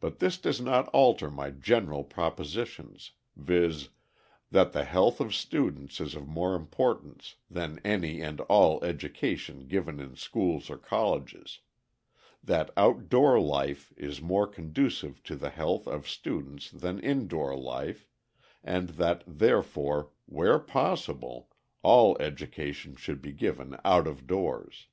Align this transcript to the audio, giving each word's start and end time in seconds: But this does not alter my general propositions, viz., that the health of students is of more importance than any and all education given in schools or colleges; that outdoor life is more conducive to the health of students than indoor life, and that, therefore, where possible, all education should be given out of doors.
But 0.00 0.18
this 0.18 0.36
does 0.36 0.60
not 0.60 0.88
alter 0.88 1.30
my 1.30 1.50
general 1.52 2.02
propositions, 2.02 3.12
viz., 3.36 3.90
that 4.50 4.72
the 4.72 4.82
health 4.82 5.20
of 5.20 5.32
students 5.32 6.00
is 6.00 6.16
of 6.16 6.26
more 6.26 6.56
importance 6.56 7.36
than 7.48 7.78
any 7.84 8.20
and 8.20 8.40
all 8.40 8.82
education 8.82 9.68
given 9.68 10.00
in 10.00 10.16
schools 10.16 10.68
or 10.68 10.76
colleges; 10.76 11.60
that 12.42 12.72
outdoor 12.76 13.38
life 13.38 13.92
is 13.96 14.20
more 14.20 14.48
conducive 14.48 15.22
to 15.22 15.36
the 15.36 15.50
health 15.50 15.86
of 15.86 16.08
students 16.08 16.72
than 16.72 16.98
indoor 16.98 17.56
life, 17.56 18.08
and 18.64 18.88
that, 18.88 19.22
therefore, 19.24 20.10
where 20.26 20.58
possible, 20.58 21.48
all 21.84 22.16
education 22.18 22.96
should 22.96 23.22
be 23.22 23.30
given 23.30 23.76
out 23.84 24.08
of 24.08 24.26
doors. 24.26 24.88